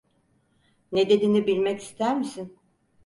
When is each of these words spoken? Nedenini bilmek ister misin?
Nedenini 0.91 1.47
bilmek 1.47 1.81
ister 1.81 2.17
misin? 2.17 2.59